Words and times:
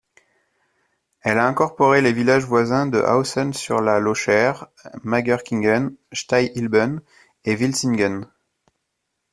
Elle 1.21 1.37
a 1.37 1.45
incorporé 1.45 2.01
les 2.01 2.11
villages 2.11 2.45
voisins 2.47 2.87
de 2.87 2.97
Hausen-sur-la-Lauchert, 3.01 4.67
Mägerkingen, 5.03 5.95
Steinhilben 6.11 7.01
et 7.45 7.53
Wilsingen. 7.55 8.25